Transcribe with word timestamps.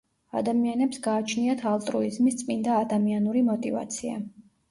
ადამიანებს 0.39 1.01
გააჩნიათ 1.07 1.61
ალტრუიზმის 1.73 2.39
წმინდა 2.41 2.79
ადამიანური 2.87 3.47
მოტივაცია. 3.53 4.19